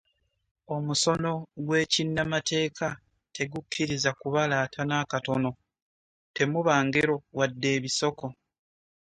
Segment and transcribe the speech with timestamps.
[0.75, 1.31] Omusono
[1.65, 2.87] gw’ekinnamateeka
[3.35, 5.51] tegukkiriza kubalaata n’akatono,
[6.35, 8.25] temuba ngero wadde ebisoko.